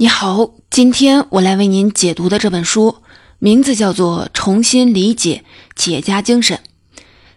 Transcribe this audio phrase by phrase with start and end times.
[0.00, 2.98] 你好，今天我来为您解读的这本书
[3.40, 5.42] 名字叫做《重新理解
[5.74, 6.60] 企业家精神》。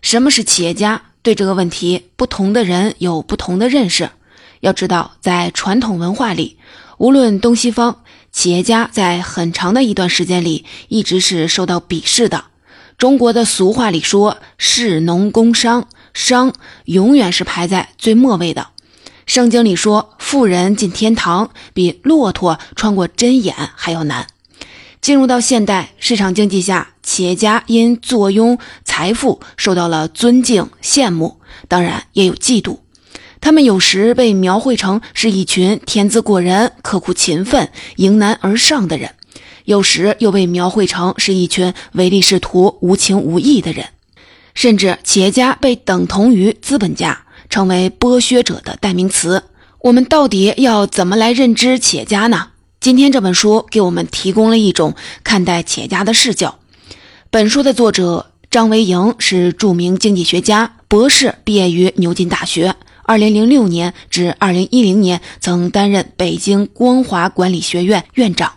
[0.04, 1.02] 什么是企业家？
[1.24, 4.12] 对这个问题，不同的人有不同的认识。
[4.60, 6.60] 要知道，在传统文化里，
[7.00, 12.44] 无论东西方，企业家在很长的一段时间里一直是受到鄙视的。
[12.96, 16.54] 中国的俗话里说：“士农工商，商
[16.86, 18.68] 永远是排在最末位的。”
[19.26, 24.28] 圣经里说，富人进天堂比骆驼穿过针眼还要难。
[25.00, 32.78] 进入到现代市场经济下，企业家因坐拥财富受到了尊敬、羡慕，当然也有嫉妒。
[33.40, 39.16] 他们有时被描绘成是一群天资过人、刻苦勤奋、迎难而上的人，
[39.66, 43.88] 有时又被描绘成是一群唯利是图、无情无义的人。
[44.54, 47.26] 甚至企业家被等同于资本家。
[47.52, 49.44] 成为剥削者的代名词。
[49.82, 52.48] 我们到底要怎么来认知企业家呢？
[52.80, 56.58] 今天这本书给我们提供了一种看待企业家的视角。
[57.30, 62.76] 本书的作者张维迎是著名经济学家，博士，毕业于牛津大学。
[63.04, 68.54] 二零零六年至二零一零年曾担任北京光华管理学院院长，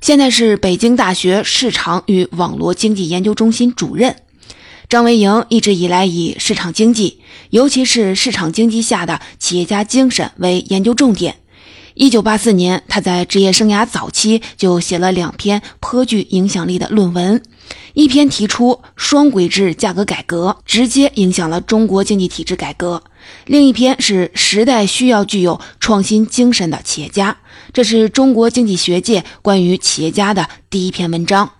[0.00, 4.16] 现在是北京大学市场与网络经济研究中心主任。
[4.90, 11.36] 张维迎一直以来以市场经济，尤其是市场经济下的企业家精神为研究重点。
[11.94, 17.40] 一九八四年，他在职业生涯早期就写了两篇颇具影响力的论文，
[17.94, 23.00] 一篇提出双轨制价格改革，直接影响了中国经济体制改革；
[23.46, 27.36] 另一篇是时代需要具有创新精神的企业家，
[27.72, 31.52] 这是中国经济学界关于企业家的第一篇文章。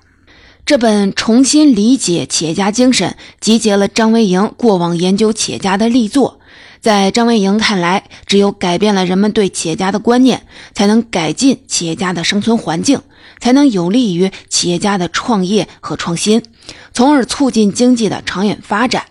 [0.71, 6.39] 这本《重新理解企业家精神》集结了张维迎过往研究企业家的力作。
[6.81, 13.03] 在张维迎看来，只有改变了人们对企业家的观念，才能改进企业家的生存环境，
[13.41, 16.41] 才能有利于企业家的创业和创新，
[16.93, 19.07] 从而促进经济的长远发展。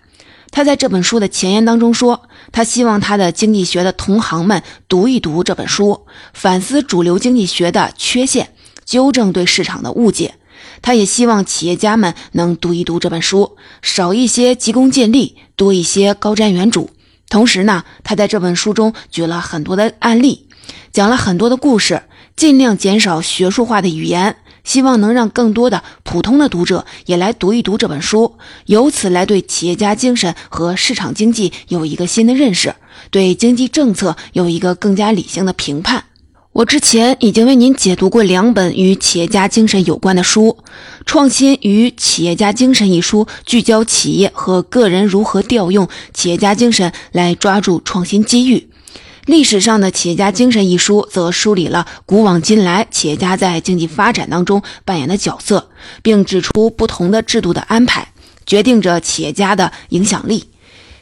[0.52, 2.22] 他在这本书的前言当中说，
[2.54, 8.48] 他希望他的经济学的同行们读一读这本书，反思主流经济学的缺陷，
[8.86, 10.36] 纠正对市场的误解。
[10.82, 16.88] 他也希望企业家们能读一读这本书，少一些急功近利，多一些高瞻远瞩。
[17.30, 20.48] 同时呢，他在这本书中举了很多的案例，
[20.92, 22.02] 讲了很多的故事，
[22.36, 32.74] 尽量减少学术化的语言，希望能让更多的普通的读者也来读一读这本书，由此来对企业家精神和市场经济有一个新的认识，
[33.12, 36.06] 对经济政策有一个更加理性的评判。
[36.52, 40.58] 我之前已经为您解读过两本与企业家精神有关的书，
[41.06, 48.68] 《创新与企业家精神》一书聚焦企业和个人如何调用企业家精神来抓住创新机遇，
[49.28, 55.70] 《历史上的企业家精神》一书则梳理了古往今来企业家在经济发展当中扮演的角色，
[56.02, 58.12] 并指出不同的制度的安排
[58.48, 60.46] 决定着企业家的影响力。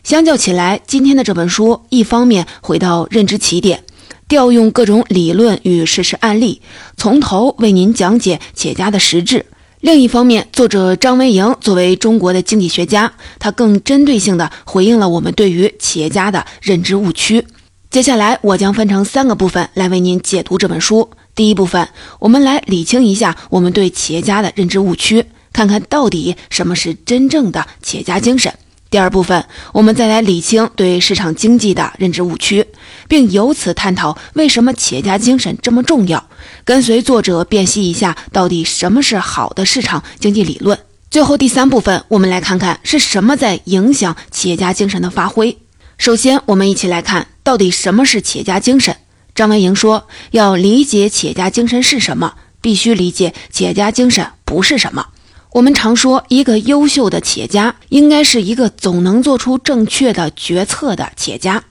[0.04, 3.86] 相较起来，今天的这本书一方面回到认知起点。
[4.28, 6.62] 调用各种理论与事实案例，
[6.98, 9.46] 从头为您讲解企业家的实质。
[9.80, 17.46] 另一方面，作者张维迎作为中国的经济学家，他更针对性地回应了我们对于企业家的认知误区。
[17.90, 21.10] 接下来，我将分成三个部分来为您解读这本书。
[21.34, 21.88] 第一部分，
[22.20, 25.24] 我们来理清一下我们对企业家的认知误区，
[25.54, 28.52] 看看到底什么是真正的企业家精神。
[28.90, 32.66] 第二部分，我们再来理清对市场经济的认知误区，
[33.08, 36.30] 并由此探讨为什么企业家精神这么重要。
[36.64, 40.78] 跟随作者辨析一下，到底什么是好的市场经济理论。
[41.10, 45.58] 最后第三部分，我们来看看是什么在影响企业家精神的发挥。
[45.98, 48.96] 首先，我们一起来看到底什么是企业家精神。
[49.34, 55.08] 张文莹说，要理解企业家精神是什么，必须理解企业家精神不是什么。
[55.54, 61.64] 我们常说，一个优秀的企业家应该是一个总能做出正确的决策的企业家。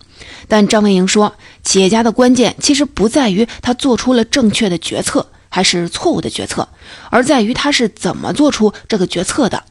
[0.48, 6.68] 但张文莹说，企业家的关键其实不在于他做出了正确的决策还是错误的决策，
[7.10, 9.64] 而在于他是怎么做出这个决策的。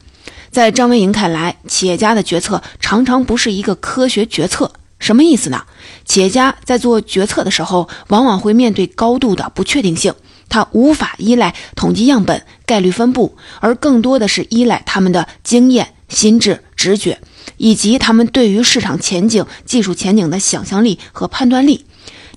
[0.50, 4.72] 在张文莹看来，企业家的决策常常不是一个科学决策。
[4.98, 5.64] 什么意思呢？
[6.06, 10.14] 企业家在做决策的时候，往往会面对高度的不确定性。
[10.48, 17.20] 他无法依赖统计样本、概率分布，而更多的是依赖他们的经验、心智、直觉，
[17.56, 21.84] 以及他们对于市场前景、技术前景的想象力和判断力。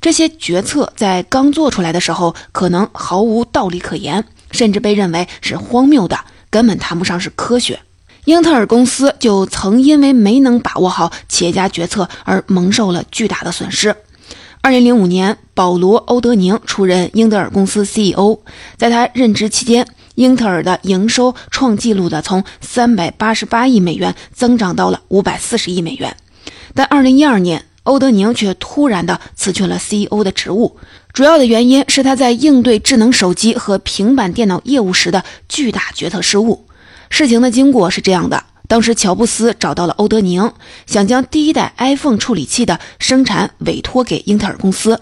[0.02, 6.18] 这些决策在刚做出来的时候，可能毫无道理可言，甚至被认为是荒谬的，
[6.50, 7.80] 根本谈不上是科学。
[8.26, 13.96] 英特尔公司就曾因为没能把握好企业家决策而蒙受了巨大的损失。
[14.62, 18.38] 二零零五年，保罗·欧德宁出任英特尔公司 CEO，
[18.78, 19.88] 在他任职期间，
[20.20, 26.14] 英特尔的营收创纪录的从三百八十八亿美元增长到了五百四十亿美元。
[26.76, 30.76] 但二零一二年，欧德宁却突然的辞去了 CEO 的职务，
[31.14, 36.66] 主要的原因是他在应对智能手机和平板电脑业务时的巨大决策失误。
[37.10, 40.52] 事情的经过是这样的：当时乔布斯找到了欧德宁，
[40.86, 45.00] 想将第一代 iPhone 处理器的生产委托给英特尔公司。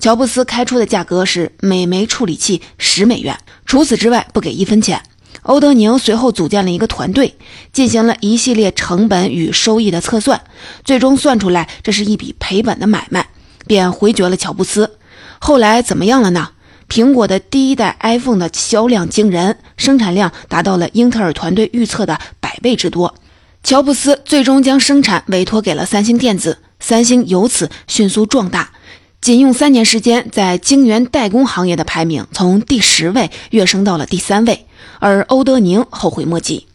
[0.00, 5.02] 乔布斯开出的价格是每枚处理器十美元，除此之外不给一分钱。
[5.42, 7.36] 欧德宁随后组建了一个团队，
[7.70, 10.40] 进行了一系列成本与收益的测算，
[10.84, 13.28] 最终算出来这是一笔赔本的买卖，
[13.66, 14.90] 便回绝了乔布斯。
[15.38, 16.48] 后来怎么样了呢？
[16.88, 23.14] 苹果的第一代 iPhone 的销量惊人，生产量达到了英特尔团队预测的百倍之多。
[23.62, 28.72] 乔布斯最终将生产委托给了三星电子，三星由此迅速壮大，
[29.20, 34.64] 仅用三年时间，在晶圆代工行业的排名从第十位跃升到了第三位。
[34.98, 36.66] 而欧德宁后悔莫及。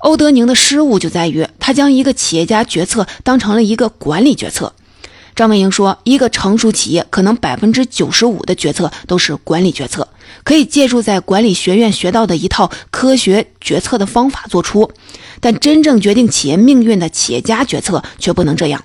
[0.00, 4.74] 欧德宁的失误就在于，他将一个企业家决策当成了一个管理决策。
[5.34, 10.06] 张文英说，一个成熟企业可能百分之九十五的决策都是管理决策，
[10.44, 14.90] 可以借助在管理学院学到的一套科学决策的方法做出，
[15.40, 18.84] 但真正决定企业命运的企业家决策却不能这样。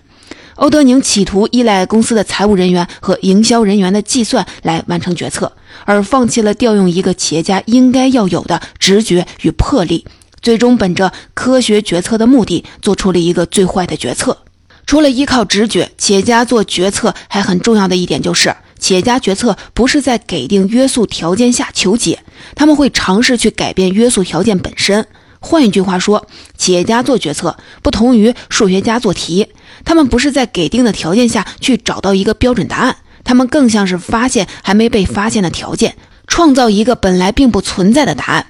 [0.56, 5.52] 欧德宁企图依赖公司的财务人员和营销人员的计算来完成决策，
[5.86, 10.06] 而放弃了调用一个企业家应该要有的直觉与魄力，
[10.42, 14.38] 最终本着科学决策的目的，做出了一个最坏的决策。
[14.86, 22.20] 除了依靠直觉，企业家做决策还很重要的一点就是，企业家决策不是在给定约束条件下求解，
[22.54, 25.08] 他们会尝试去改变约束条件本身。
[25.40, 26.28] 换一句话说，
[26.58, 29.48] 企业家做决策不同于数学家做题。
[29.86, 35.96] 他们不是在给定的条件下去找到一个标准答案，他们更像是发现还没被发现的条件，
[36.28, 38.46] 创造一个本来并不存在的答案。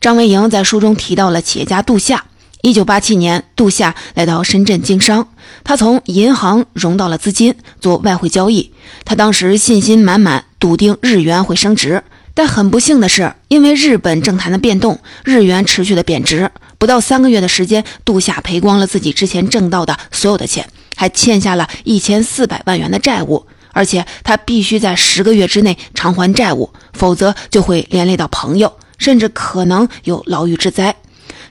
[0.00, 2.24] 张维迎在书中提到了企业家杜夏。
[2.62, 5.28] 一九八七年，杜夏来到深圳经商，
[5.64, 8.72] 他从银行融到了资金做外汇交易。
[9.06, 12.02] 他当时信心满满，笃定日元会升值。
[12.34, 16.50] 但很不幸的是，因为日本政坛的变动，日元持续的贬值。
[16.80, 20.66] 不到三个月的时间，杜夏赔光了自己之前挣到的所有的钱，
[20.96, 23.46] 还欠下了一千四百万元的债务。
[23.72, 30.96] 而且他必须在十个月之内偿还债务，否则就会连累到朋友，甚至可能有牢狱之灾。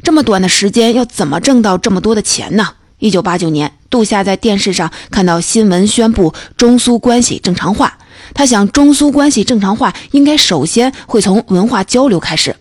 [0.02, 2.74] 这么短的时间，要怎么挣到这么多的钱呢？
[2.98, 8.00] 一九八九年，杜夏在电视上看到新闻宣布中苏关系正常化。
[8.34, 12.56] 他想，中苏关系正常化应该首先会从文化交流开始。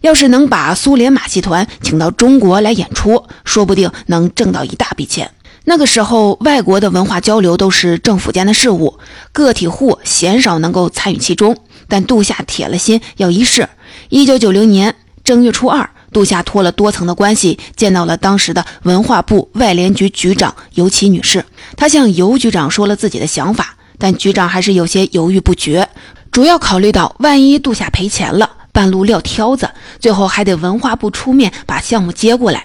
[0.00, 5.30] 要是能把苏联马戏团请到中国来演出，说不定能挣到一大笔钱。
[5.64, 8.98] 那个时候，外国的文化交流都是政府间的事务，
[9.32, 11.56] 个体户鲜少能够参与其中。
[11.86, 13.68] 但杜夏铁了心要一试。
[14.08, 21.44] 一九九零年正月初二，杜夏托了多层的关系，见到了当时的文化部外联局局长尤其女士。
[21.76, 23.76] 他向尤局长说了自己的想法。
[24.02, 25.86] 但局长还是有些犹豫不决，
[26.32, 32.64] 主要考虑到万一杜夏赔钱了，半路撂挑子，最后还得文化部出面把项目接过来。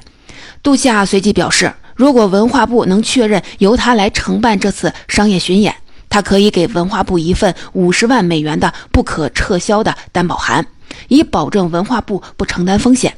[0.64, 5.76] 杜夏随即表示，如果文化部能确认由他来承办这次商业巡演，
[6.10, 10.66] 他可以给文化部一份五十万美元的不可撤销的担保函，
[11.08, 13.16] 以保证文化部不承担风险。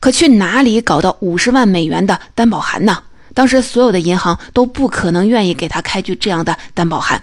[0.00, 2.98] 可去哪里搞到五十万美元的担保函呢？
[3.32, 7.22] 当时所有的银行都不可能愿意给他开具这样的担保函。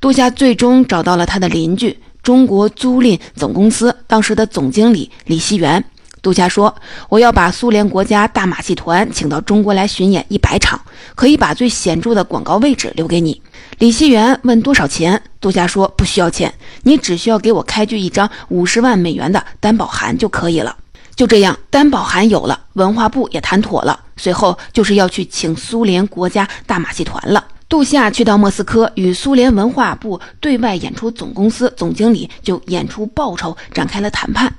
[0.00, 5.82] 杜夏最终找到了他的邻居中国租赁总公司当时的总经理李希元。
[6.20, 6.76] 杜夏说
[7.08, 10.78] ：“我要把苏联国家大马戏团请到中国来巡演一百场，
[11.14, 13.40] 可以把最显著的广告位置留给你。”
[13.80, 15.22] 李希元问多少钱？
[15.40, 20.76] 杜夏说：“不需要钱，你只需要给我开具一张五十万美元的担保函就可以了。”
[21.16, 27.42] 就这样，担保函有了，文化部也谈妥了，随后就是要去请苏联国家大马戏团了。
[27.68, 34.50] 杜夏去到莫斯科，与苏联文化部对外演出总公司总经理就演出报酬展开了谈判。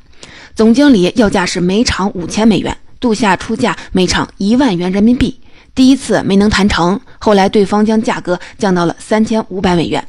[0.56, 5.40] 总经理要价是每场五千美元，杜夏出价每场一万元人民币。
[5.74, 10.06] 第一次没能谈成，后来对方将价格降到了三千五百美元，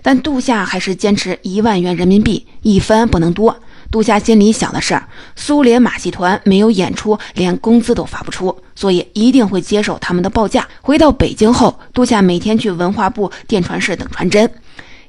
[0.00, 3.56] 但杜夏还是坚持一万元人民币，一分不能多。
[3.94, 5.00] 杜夏心里想的是，
[5.36, 10.66] 苏联马戏团没有演出，连工资都发不出，所以一定会接受他们的报价。
[10.82, 14.50] 回到北京后，杜夏每天去文化部电传室等传真，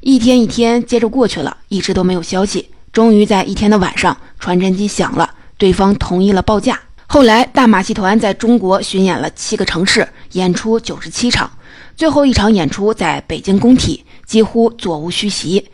[0.02, 2.70] 一天一天接着过去了，一直都没有消息。
[2.94, 6.80] 终于在一天的晚上，传真机响了，对方同意了报价。
[7.08, 11.50] 后来，大马戏团在中国巡演了七个城市，演出九十七场，
[11.96, 15.68] 最后一场演出在北京工体，几乎座无虚席。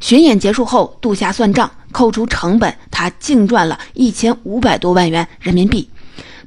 [0.00, 5.88] 巡演结束后，杜夏算账，扣除成本，他净赚了一千五百多万元人民币。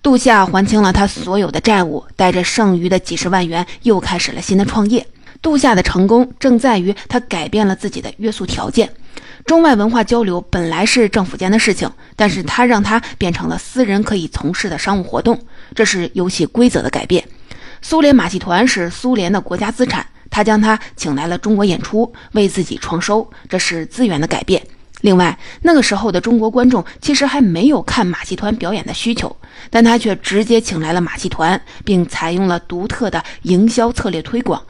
[0.03, 5.07] 杜夏还清了他所有的债务，带着剩余的几十万元，又开始了新的创业。
[5.41, 8.91] 杜夏的成功正在于他改变了自己的约束条件。
[9.45, 15.39] 中外文化交流本来是政府间的事情，但是他让它变成了私人可以从事的商务活动，
[15.73, 17.23] 这是游戏规则的改变。
[17.81, 24.61] 苏联马戏团是苏联的国家资产，他将它请来了中国演出，为自己创收，这是资源的改变。
[25.01, 29.35] 另外，那个时候的中国观众其实还没有看马戏团表演的需求，
[29.69, 34.61] 但他却直接请来了马戏团，并采用了独特的营销策略推广。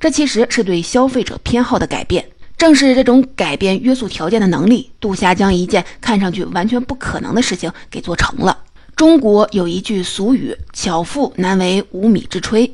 [0.00, 2.24] 这其实是对消费者偏好的改变。
[2.56, 8.56] 正是这种改变约束条件的能力，杜霞将一件看上去完全不可能的事情给做成了。
[8.96, 12.70] 中国有一句俗语：“巧妇难为无米之炊。”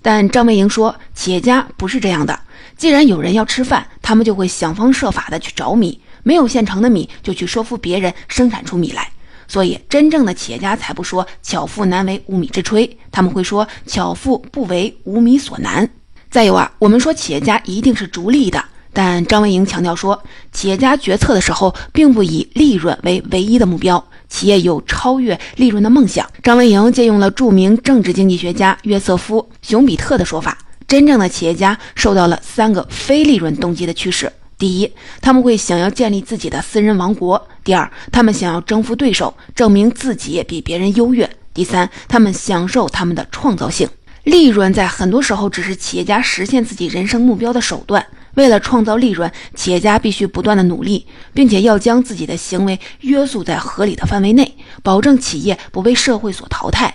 [0.00, 2.38] 但张维迎说，企业家不是这样的。
[2.76, 9.08] 既然有人要吃饭，他们就会想方设法的去找米，没有现成的米，就去说服别人生产出米来。
[9.46, 15.88] 所以，真正的企业家才不说“巧妇难为无米之炊”，他们会说“巧妇不为无米所难”。
[16.30, 26.26] 再有啊，我们说企业家一定是逐利的，但张文莹强调说，企业家决策的时候并不以利润为唯一的目标，企业有超越利润的梦想。
[26.42, 30.56] 张文莹借用了著名政治经济学家约瑟夫·熊彼特的说法：，
[30.88, 43.88] 真正的企业家受到了三个非利润动机的驱使：第一，他们会想要建立自己的私人王国；第二，他们想要征服对手，证明自己比别人优越；第三，他们享受他们的创造性。
[44.24, 48.06] 利润在很多时候只是企业家实现自己人生目标的手段。
[48.34, 56.92] 为了创造利润，企业家必须不断的努力，并且要将自己的行为约束在合理的范围内，保证企业不被社会所淘汰。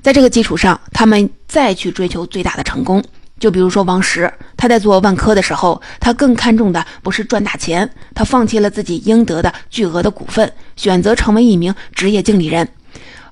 [0.00, 3.04] 在这个基础上，他们再去追求最大的成功。
[3.42, 12.68] 就比如说王石，他在做万科的时候，他更看重的不是赚大钱，他放弃了自己应得的巨额的股份，选择成为一名职业经理人。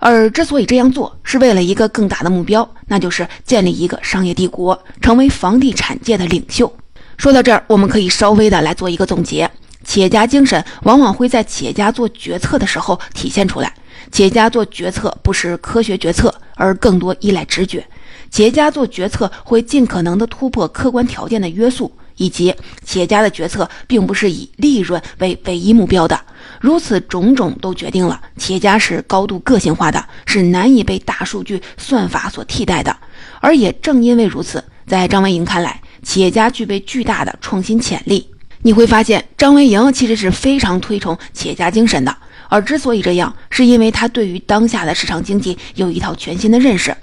[0.00, 6.74] 而之所以这样做，是为了一个更大的目标，那就是建立一个商业帝国，成为房地产界的领袖。
[7.16, 9.48] 说到这儿，我们可以稍微的来做一个总结：
[9.84, 13.72] 企业家精神往往会在企业家做决策的时候体现出来。
[14.10, 17.86] 企业家做决策不是科学决策，而更多依赖直觉。
[18.30, 26.18] 企业家做决策会尽可能的突破客观条件的约束，以及企业家的决策并不是以利润为唯一目标的。
[26.60, 32.96] 如此种种都决定了，企业家是高度个性化的，是难以被大数据算法所替代的。
[33.40, 38.28] 而也正因为如此，在张维迎看来，企业家具备巨大的创新潜力。
[38.62, 42.16] 你会发现，张维迎其实是非常推崇企业家精神的。
[42.48, 46.94] 而之所以这样，是因为他对于当下的市场经济有一套全新的认识。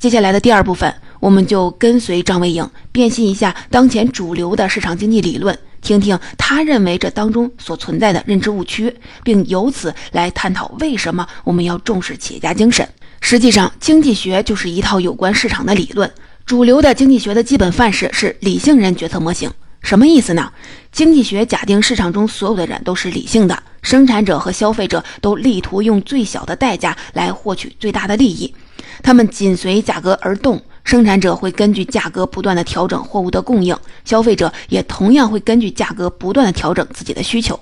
[0.00, 5.56] 接下来的第二部分，我们就跟随张维迎辨析一下当前主流的市场经济理论。
[5.82, 12.88] 听听他认为这当中所存在的认知误区，并由此来探讨为什么我们要重视企业家精神。
[13.20, 16.10] 实际上，经济学就是一套有关市场的理论。
[16.46, 19.50] 主流的经济学的基本范式是理性人决策模型。
[19.82, 20.50] 什么意思呢？
[20.90, 28.54] 经济学假定市场中所有的人都是理性的，生产者和消费者都力图用最小的代价来获取最大的利益，
[29.02, 30.60] 他们紧随价格而动。
[30.82, 37.58] 生产者会根据价格不断的调整货物的供应，消费者也同样会根据价格不断的调整自己的需求。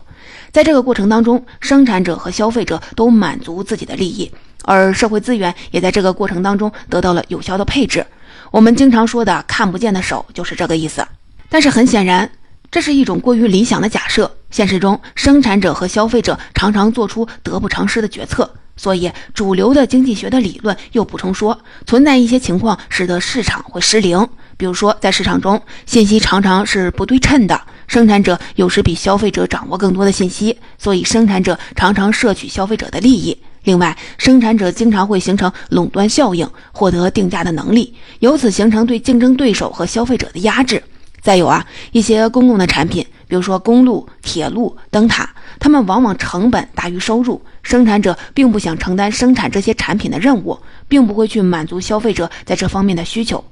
[0.52, 4.30] 在这个过程当中，生产者和消费者都满足自己的利益，
[4.64, 8.06] 而社会资源也在这个过程当中得到了有效的配置。
[8.50, 11.06] 我们经常说的“看不见的手”就是这个意思。
[11.50, 12.30] 但是很显然，
[12.70, 14.30] 这是一种过于理想的假设。
[14.50, 18.50] 现实中，生产者和消费者常常做出得不偿失的决策。
[18.78, 24.26] 所以，主流的经济学的理论又补充说，存在一些情况使得市场会失灵。
[24.56, 33.36] 比如说，在市场中，信息常常是不对称的，生产者有时比消费者掌握更多的信息，所以生产者常常摄取消费者的利益。
[33.64, 40.82] 另外，生产者经常会形成垄断效应，获得定价的能力，由此形成对竞争对手和消费者的压制。
[41.20, 45.30] 再有啊，一些公共的产品，比如说公路、铁路、灯塔。
[45.60, 50.56] 他们往往成本大于收入，生产者并不想承担生产这些产品的任务，
[50.86, 53.42] 并不会去满足消费者在这方面的需求。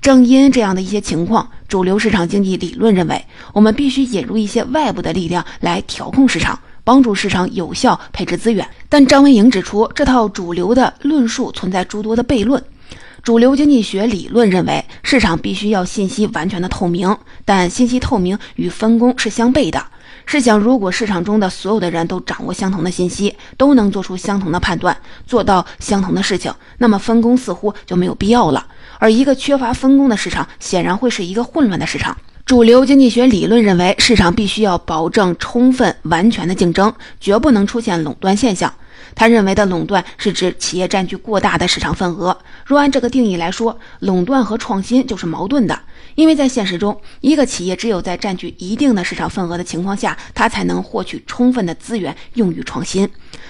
[0.00, 8.68] 正因这样的一些情况，主流市场经济理论认为，我们必须引入一些外部的力量来调控市场，帮助市场有效配置资源。
[8.88, 12.62] 但张文颖指出，这套主流的论述存在诸多的悖论。
[13.26, 19.84] 主流经济学理论认为，市场必须要信息完全的透明，但信息透明与分工是相悖的。
[20.26, 28.64] 试想，如果市场中的所有的人都掌握相同的信息，都能做出相同的判断，做到相同的事情，那么分工似乎就没有必要了。
[29.00, 32.16] 而一个缺乏分工的市场，显然会是一个混乱的市场。
[32.44, 38.72] 主流经济学理论认为，市场必须要保证充分完全的竞争，绝不能出现垄断现象。
[39.16, 42.38] 他认为的垄断是指企业占据过大的市场份额。
[42.64, 45.76] 若按这个定义来说，垄断和创新就是矛盾的。
[46.14, 53.08] 因为在现实中，一个企业只有在占据一定的市场份额的情况下，它才能获取充分的资源用于创新。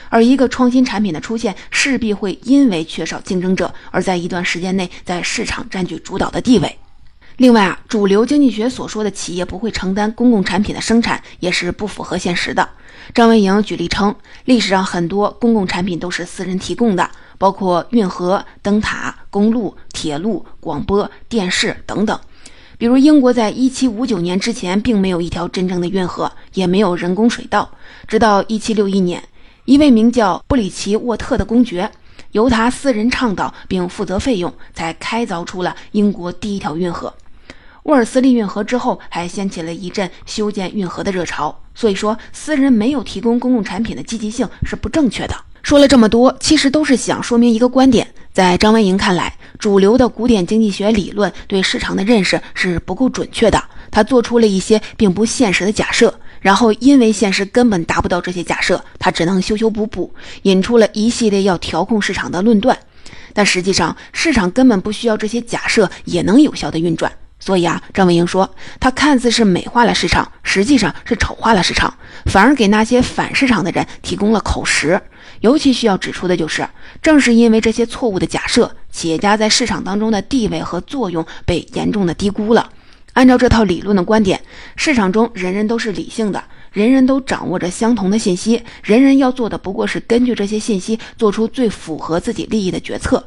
[0.09, 6.79] 而一个创新产品的出现，势必会因为缺少竞争者，而在一段时间内在市场占据主导的地位。
[7.37, 12.67] 另外啊，主流经济学所说的企业不会承担公共产品的生产，也是不符合现实的。
[13.15, 14.15] 张文颖举例称，
[14.47, 22.19] 历史上很多公共产品都是私人提供的，包括运河、灯塔、公路、铁路、广播电视等等。
[22.79, 27.71] 比如，英国在1759年之前并没有一条真正的运河，也没有人工水道。
[28.09, 29.23] 直到1761年，
[29.67, 31.91] 一位名叫布里奇沃特的公爵，
[32.33, 37.13] 由他私人倡导并负责费用，才开凿出了英国第一条运河——
[37.87, 38.63] 沃尔斯利运河。
[38.63, 41.57] 之后，还掀起了一阵修建运河的热潮。
[41.75, 45.35] 所以说，私人没有提供公共产品的积极性是不正确的。
[45.63, 48.07] 说了这么多，其实都是想说明一个观点。
[48.33, 53.63] 在张文莹看来，主流的古典经济学理论对市场的认识是不够准确的。
[53.91, 60.13] 他做出了一些并不现实的假设，然后因为现实根本达不到这些假设，他只能修修补补，
[60.43, 62.77] 引出了一系列要调控市场的论断。
[63.33, 67.13] 但实际上，市场根本不需要这些假设也能有效的运转。
[67.47, 75.01] 所以啊，张文英说，他看似是美化了市场，实际上是丑化了市场，反而给那些反市场的人提供了口实。
[75.43, 76.69] 尤其需要指出的就是，
[77.01, 82.69] 正是因为这些错误的假设，企业家在市场当中的地位和作用被严重的低估了。
[83.13, 84.41] 按照这套理论的观点，
[84.75, 93.25] 市场中人人都是理性的，人人都掌握着相同的信息，人人要做的不过是根据这些信息做出最符合自己利益的决策。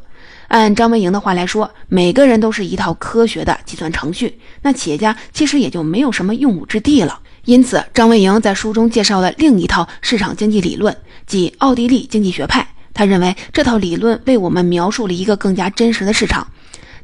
[0.50, 7.20] 按张文莹的话来说，每个人都是一套科学的计算程序，那企业家其实也就没有什么用武之地了。
[7.46, 10.96] 因此，张文莹在书中介绍了另一套市场经济理论，
[11.28, 12.68] 即奥地利经济学派。
[12.96, 16.46] 他认为这套理论为我们描述了一个更加真实的市场。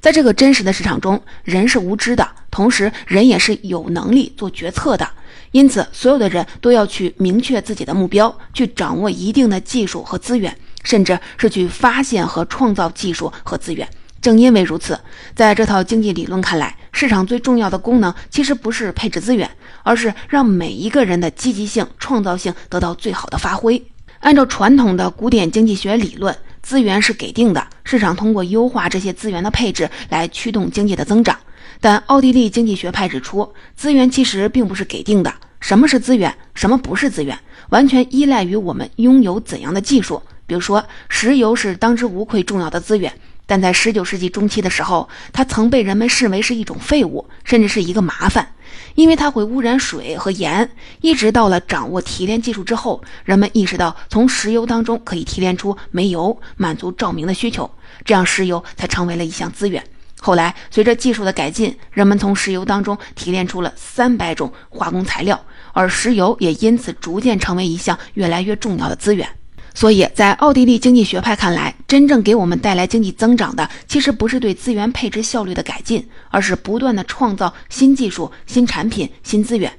[0.01, 5.07] 在这个真实的市场中，人是无知的，同时人也是有能力做决策的。
[5.51, 13.85] 因此，所有的人都要去明确自己的目标，去掌握一定的技术和资源，甚至是去发现和创造技术和资源。
[14.21, 14.97] 正因为如此，
[15.35, 19.47] 在这套经济理论看来，市场最重要的功能其实不是配置资源，
[19.83, 23.83] 而是让每一个人的积极性、创造性得到最好的发挥。
[24.21, 31.37] 按照传统的古典经济学理论，资源是给定的，市场通过优化这些资源的配置来驱动经济的增长。
[31.79, 35.31] 但奥地利经济学派指出，资源其实并不是给定的。
[35.59, 36.33] 什么是资源？
[36.55, 37.37] 什么不是资源？
[37.69, 40.21] 完全依赖于我们拥有怎样的技术。
[40.47, 43.11] 比如说，石油是当之无愧重要的资源。
[43.47, 48.53] 但在十九世纪中期的时候，它曾被人们视为是一种废物，甚至是一个麻烦，
[48.95, 50.67] 因为它会污染水和盐。
[51.01, 57.69] 一直到了掌握提炼技术之后，人们意识到从石油当中可以提炼出煤油，满足照明的需求，
[58.03, 59.83] 这样石油才成为了一项资源。
[60.19, 65.39] 后来，随着技术的改进，人们从石油当中提炼出了三百种化工材料，
[65.71, 69.29] 而石油也因此逐渐成为一项越来越重要的资源。
[69.75, 79.71] 所以在奥地利经济学派看来，真正给我们带来经济增长的，其实不是对资源配置效率的改进，而是不断的创造新技术、新产品、新资源。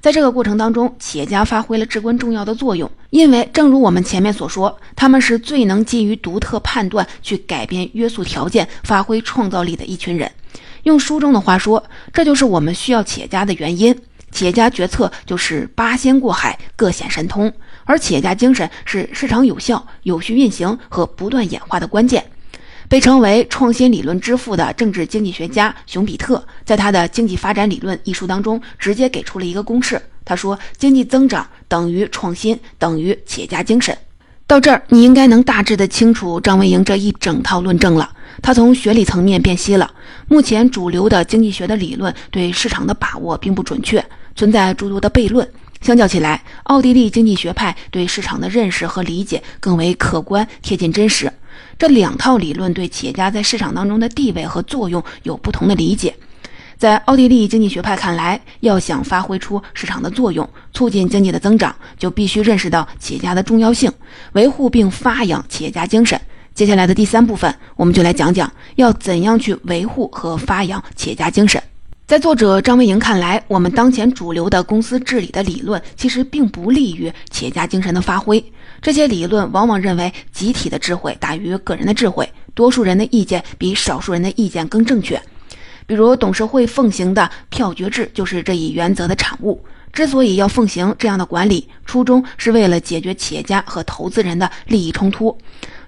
[0.00, 10.28] 在这个过程当中，企业家发挥了至关重要的作用，因为正如我们前面所说，他们是最能基于独特判断去改变约束条件、发挥创造力的一群人。
[10.82, 13.96] 用书中的话说，这就是我们需要企业家的原因。
[14.32, 17.52] 企业家决策就是八仙过海，各显神通。
[17.84, 22.24] 而企业家精神是市场有效、有序运行和不断演化的关键。
[22.88, 30.00] 被称为创新理论之父的政治经济学家熊彼特，在他的《经济发展理论》一书当中，直接给出了一个公式。
[30.24, 33.96] 他说：“经济增长等于创新等于企业家精神。”
[34.46, 38.12] 到这儿，你应该能大致的清楚张维迎这一整套论证了。
[38.42, 39.90] 他从学理层面辨析了
[40.28, 44.04] 目前主流的经济学的理论对市场的把握并不准确，
[44.36, 45.48] 存在诸多的悖论。
[45.82, 51.30] 相较起来，奥地利经济学派对市场的认识和理解更为客观、贴近真实。
[51.76, 56.14] 这两套理论对企业家在市场当中的地位和作用有不同的理解。
[56.78, 63.92] 在奥地利经济学派看来，要想发挥出市场的作用，促进经济的增长，就必须认识到企业家的重要性，
[64.34, 66.20] 维护并发扬企业家精神。
[66.54, 71.60] 接下来的第三部分，我们就来讲讲要怎样去维护和发扬企业家精神。
[72.12, 78.44] 在作者张维迎看来，我们当前主流的公司治理的理论其实并不利于企业家精神的发挥。
[78.82, 85.18] 这些理论往往认为集体的智慧大于个人的智慧，多数人的意见比少数人的意见更正确。
[85.86, 89.58] 比如董事会奉行的票决制就是这一原则的产物。
[89.90, 95.34] 之所以要奉行这样的管理，初衷是为了解决企业家和投资人的利益冲突。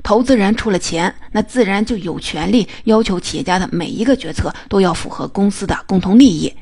[0.04, 6.52] 投资人出了钱，那自然就有权利要求企业家的每一个决策都要符合公司的共同利益。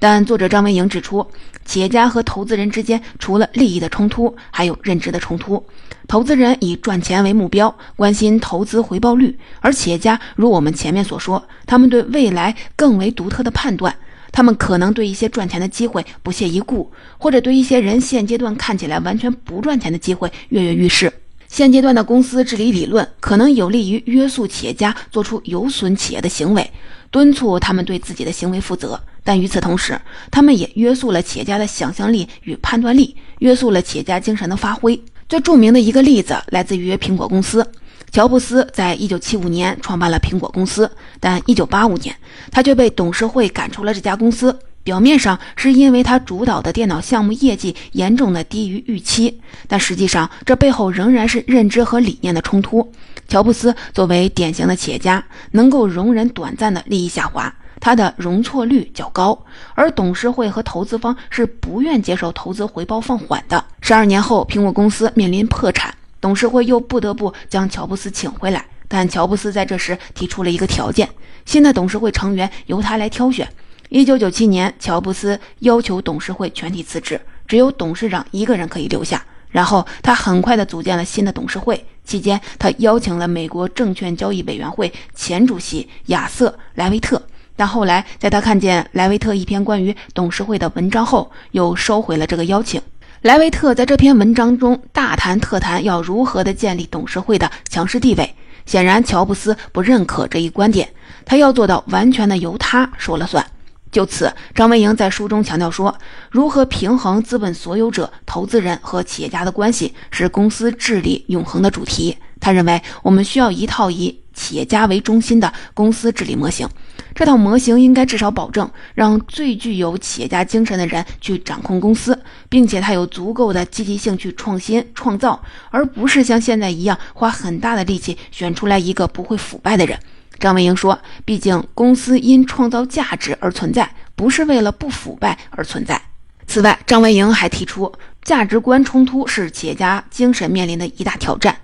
[0.00, 1.24] 但作者张文颖指出，
[1.64, 5.64] 企业家和投资人之间除了利益的冲突，还有认知的冲突。
[6.08, 13.94] 投资人以赚钱为目标，关心投资回报率；而企业家如我们前面所说，他们对未来更为独特的判断。
[14.32, 21.12] 他们可能对一些赚钱的机会不屑一顾，或者对一些人现阶段看起来完全不赚钱的机会跃跃欲试。
[21.48, 26.70] 现阶段的公司治理理论可能有利于约束企业家做出有损企业的行为，
[27.10, 29.00] 敦促他们对自己的行为负责。
[29.24, 29.98] 但与此同时，
[30.30, 34.98] 他们也约束了企业家的想象力与判断力，约束了企业家精神的发挥。
[35.28, 37.66] 最著名的一个例子来自于苹果公司。
[38.10, 42.14] 乔布斯在一九七五年创办了苹果公司，但一九八五年
[42.50, 44.58] 他却被董事会赶出了这家公司。
[44.84, 52.90] 表面上是因为他主导的电脑项目业绩严重的低于预期，但实际上这背后仍然是认知和理念的冲突。
[53.28, 59.38] 乔布斯作为典型的企业家，能够容忍短暂的利益下滑，他的容错率较高，
[59.74, 63.62] 而董事会和投资方是不愿接受投资回报放缓的。
[63.82, 65.94] 十二年后，苹果公司面临破产。
[66.20, 71.08] 董事会又不得不将乔布斯请回来，但乔布斯在这时提出了一个条件：
[71.44, 73.46] 新的董事会成员由他来挑选。
[73.90, 79.24] 一九九七年，乔布斯要求董事会全体辞职，只有董事长一个人可以留下。
[79.48, 87.22] 然后他很快的组建了新的董事会，期间他邀请了美国证券交易委员会前主席亚瑟·莱维特，
[87.56, 92.78] 但后来在他看见莱维特一篇关于董事会的文章后，又收回了这个邀请。
[93.22, 98.34] 莱维特在这篇文章中大谈特谈要如何的建立董事会的强势地位。
[98.66, 100.86] 显然，乔布斯不认可这一观点，
[101.24, 103.44] 他要做到完全的由他说了算。
[103.90, 105.96] 就此，张维迎在书中强调说，
[106.30, 112.16] 如何平衡资本所有者、投资人和企业家的关系是公司治理永恒的主题。
[112.40, 116.68] 他认为，我们需要一套以企业家为中心的公司治理模型。
[117.14, 122.16] 这套模型应该至少保证让最具有企业家精神的人去掌控公司，
[122.48, 129.98] 并且他有足够的积极性去创新创造，而不是像现在一样花很大的力气选出来一个不会腐败的人。
[130.38, 136.00] 张文英说：“毕竟公司因创造价值而存在，不是为了不腐败而存在。”
[136.46, 141.56] 此外，张文英还提出，价值观冲突是企业家精神面临的一大挑战。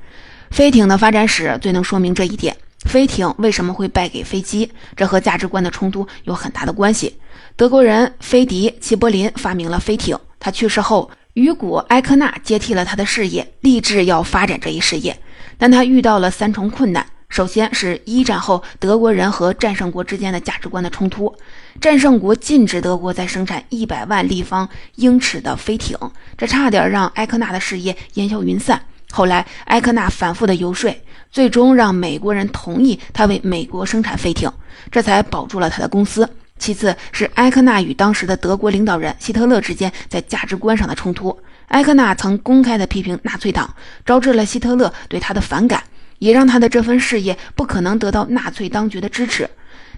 [0.50, 2.56] 飞艇的发展史最能说明这一点。
[2.86, 4.70] 飞艇为什么会败给飞机？
[4.94, 7.18] 这和价值观的冲突有很大的关系。
[7.56, 15.18] 德国人菲迪·齐柏林发明了飞艇，他去世后，雨果·埃克纳接替了他的事业，立志要发展这一事业。
[15.56, 21.34] 但他遇到了三重困难：首先是一战后德国人和战胜国之间的价值观的冲突，
[21.80, 25.98] 战胜国禁止德国再生产一百万立方英尺的飞艇，
[26.38, 28.80] 这差点让埃克纳的事业烟消云散。
[29.10, 30.96] 后来，埃克纳反复的游说。
[31.32, 34.48] 最终让美国人同意他为美国生产飞艇，
[34.92, 36.28] 这才保住了他的公司。
[36.60, 41.36] 其次是埃克纳与当时的德国领导人希特勒之间在价值观上的冲突。
[41.68, 43.74] 埃克纳曾公开的批评纳粹党，
[44.06, 45.82] 招致了希特勒对他的反感，
[46.24, 49.46] 也让他的这份事业不可能得到纳粹当局的支持。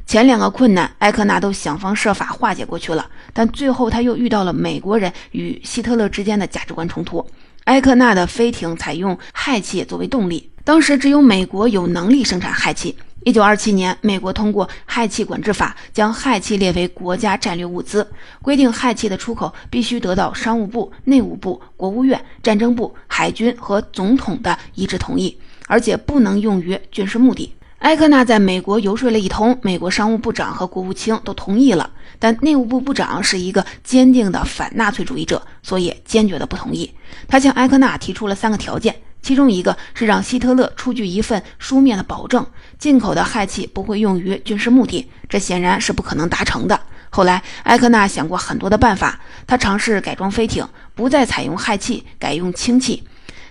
[0.07, 7.25] 前两个困难，埃克纳都想方设法化解过去了，但最后他又遇到了美国人与希特勒之间的价值观冲突。
[7.67, 10.51] 埃克纳的飞艇采用氦气作为动力。
[10.65, 12.97] 当时只有美国有能力生产氦气。
[13.23, 18.05] 一九二七年，美国通过氦气管制法，将氦气列为国家战略物资，
[18.43, 25.37] 规定氦气的出口必须得到商务部、内务部、国务院、战争部、海军和总统的一致同意，
[25.67, 27.55] 而且不能用于军事目的。
[27.81, 36.91] 埃克纳在美国游说了一通，美国商务部长和国务卿都同意了，但内务部部长是一个坚定的反纳粹主义者，所以坚决的不同意。
[37.29, 38.95] 他向埃克纳提出了三个条件。
[39.23, 42.47] 其中一个是让希特勒出具一份书面的保证，
[42.79, 46.81] 进口的氦气不会用于军事目的，这显然是不可能达成的。
[47.11, 53.03] 后来，埃克纳想过很多的办法，他尝试改装飞艇，不再采用氦气，改用氢气，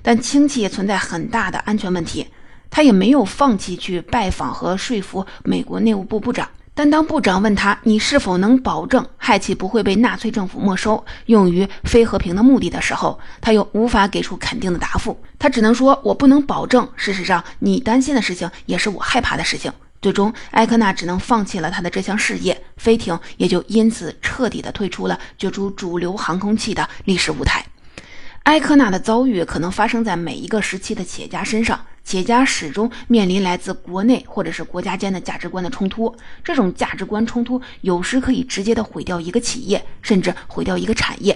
[0.05, 2.27] 但氢气也存在很大的安全问题。
[2.69, 6.47] 他也没有放弃去拜访和说服美国内务部部长。
[6.75, 15.17] 但当部长问他你是否能保证氦气不会被纳粹政府没收，用于非和平的目的的时候，他又无法给出肯定的答复。
[15.39, 16.87] 他只能说：“我不能保证。
[16.95, 27.65] 事实上，你担心的事情也是我害怕的事情。”最终，埃克纳只能放弃了他的这项事业，飞艇也就因此彻底的退出了角逐主流航空器的历史舞台。
[28.45, 36.15] 埃克纳的遭遇可能发生在每一个时期的企业家身上，企业家始终面临来自国内或者是国家间的价值观的冲突。
[36.43, 41.35] 这种价值观冲突有时可以直接的毁掉一个企业，甚至毁掉一个产业，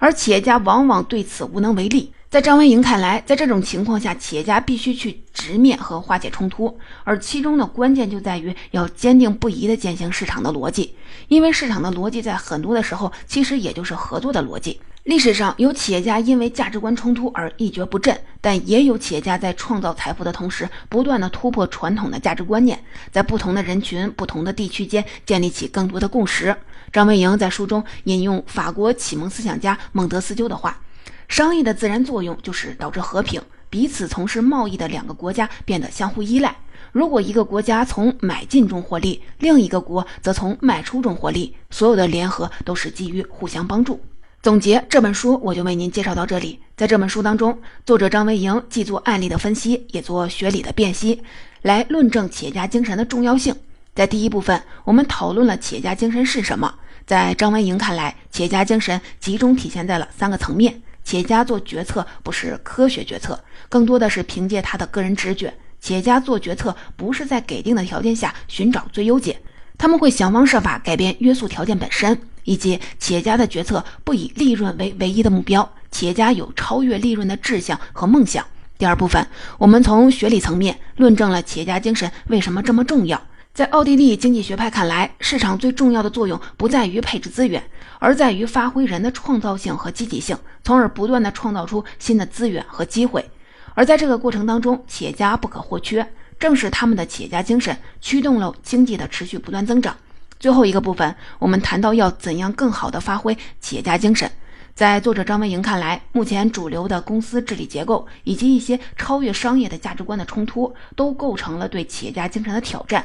[0.00, 2.12] 而企业家往往对此无能为力。
[2.28, 10.96] 在张文莹看来，在这种情况下，企业家必须去直面和化解冲突，而其中的关键就在于要坚定不移地践行市场的逻辑，
[11.28, 14.80] 因为市场的逻辑在很多的时候其实也就是合作的逻辑。
[15.10, 26.56] 历史上有企业家因为价值观冲突而一蹶不振，但也有企业家在创造财富的同时，不断的突破传统的价值观念，在不同的人群、不同的地区间建立起更多的共识。
[26.92, 30.78] 张文莹在书中引用法国启蒙思想家孟德斯鸠的话。
[31.26, 36.54] 商业的自然作用就是导致和平，彼此从事贸易的两个国家变得相互依赖。
[36.92, 44.00] 如果一个国家从买进中获利，另一个国则从卖出中获利，所有的联合都是基于互相帮助。
[44.42, 46.58] 总结这本书，我就为您介绍到这里。
[46.74, 51.20] 在这本书当中，作者张维迎既做案例的分析，也做学理的辨析，
[51.60, 53.54] 来论证企业家精神的重要性。
[53.94, 56.74] 在第一部分，我们讨论了企业家精神是什么。
[57.04, 60.80] 在张维迎看来，企业家精神集中体现在了三个层面。
[61.04, 65.52] 企业家做决策不是科学决策，更多的是凭借他的个人直觉。
[65.82, 69.38] 企业家做决策不是在给定的条件下寻找最优解，
[69.76, 75.68] 他们会想方设法改变约束条件本身，以及企业家的决策不以利润为唯一的目标。
[75.90, 78.44] 企业家有超越利润的志向和梦想。
[78.78, 79.26] 第二部分，
[79.58, 83.20] 我们从学理层面论证了企业家精神为什么这么重要。
[83.52, 87.62] 在奥地利经济学派看来，市场最重要的作用不在于配置资源，
[87.98, 93.28] 而在于发挥人的创造性和积极性，从而不断的创造出新的资源和机会。
[93.74, 99.96] 而在这个过程当中，企业家不可或缺，正是他们的企业家精神驱动了经济的持续不断增长。
[100.40, 104.28] 最后一个部分，我们谈到要怎样更好的发挥企业家精神。
[104.74, 113.04] 在作者张文莹看来，目前主流的公司治理结构以及一些超越商业的价值观的冲突，都构成了对企业家精神的挑战。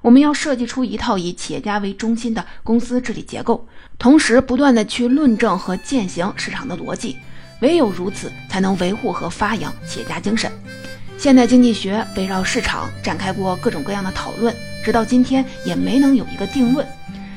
[0.00, 7.18] 我们要设计出一套以企业家为中心的公司治理结构，同时不断的去论证和践行市场的逻辑，
[7.60, 10.50] 唯有如此，才能维护和发扬企业家精神。
[11.20, 16.86] 现代经济学围绕市场展开过各种各样的讨论，直到今天也没能有一个定论。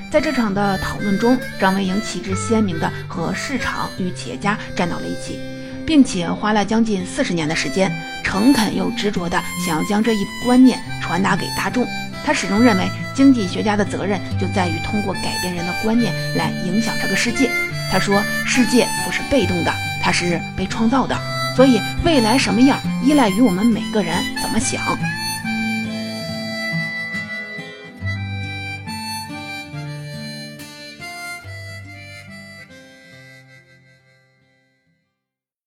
[0.09, 5.37] 在这场的讨论中，张维迎旗帜鲜明的和市场与企业家站到了一起，
[5.85, 7.91] 并且花了将近四十年的时间，
[8.23, 11.85] 诚恳又执着地想要将这一观念传达给大众。
[12.25, 17.49] 他始终认为，经济学家的责任就在于通过改变人的观念来影响这个世界。
[17.91, 21.19] 他说：“世界不是被动的，它是被创造的，
[21.55, 24.81] 所以未来什么样，依赖于我们每个人怎么想。”